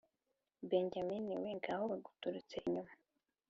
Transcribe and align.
«Benyamini 0.69 1.35
we, 1.41 1.49
ngaho 1.57 1.83
baguturutse 1.91 2.55
inyuma!» 2.65 2.93